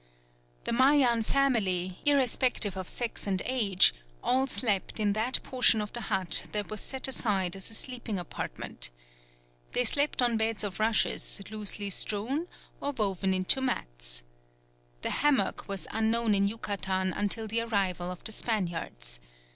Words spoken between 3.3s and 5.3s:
age, all slept in